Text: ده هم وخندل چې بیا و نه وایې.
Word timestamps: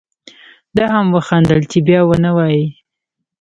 ده 0.75 0.85
هم 0.93 1.07
وخندل 1.15 1.59
چې 1.71 1.77
بیا 1.87 2.01
و 2.07 2.11
نه 2.25 2.31
وایې. 2.37 2.65